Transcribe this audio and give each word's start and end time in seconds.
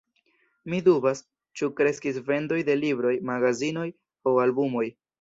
Mi 0.73 0.79
dubas, 0.87 1.21
ĉu 1.61 1.69
kreskis 1.81 2.19
vendoj 2.31 2.59
de 2.73 2.79
libroj, 2.83 3.15
magazinoj 3.33 3.89
aŭ 3.93 4.39
albumoj. 4.49 4.89